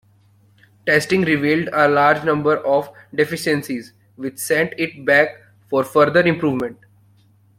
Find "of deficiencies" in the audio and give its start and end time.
2.65-3.93